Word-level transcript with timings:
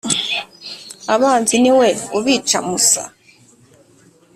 abanzi 1.13 1.55
ni 1.61 1.71
we 1.79 1.87
ubica 2.17 2.57
musa, 2.67 3.03